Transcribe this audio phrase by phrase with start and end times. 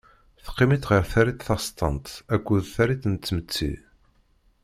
[0.45, 3.71] Teqqim-itt ɣer tarit tastant akked tarit n tmetti.